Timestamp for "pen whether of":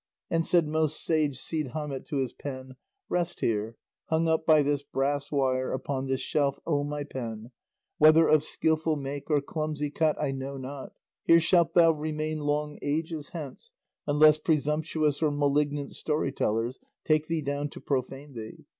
7.03-8.41